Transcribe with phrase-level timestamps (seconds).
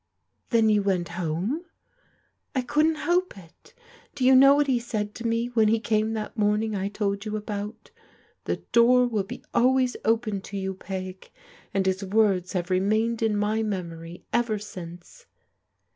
[0.49, 1.61] "Then you went home?""
[2.55, 3.75] I couldn't help it.
[4.15, 7.23] Do you know what he said to me when he came that morning I told
[7.23, 7.91] you about?
[8.17, 11.29] * The door will be always open to you, Peg,'
[11.71, 15.27] and his words have remained in my memory ever since."